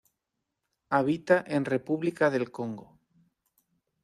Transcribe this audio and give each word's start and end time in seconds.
Habita 0.89 1.43
en 1.45 1.63
República 1.63 2.31
del 2.31 2.49
Congo. 2.49 2.97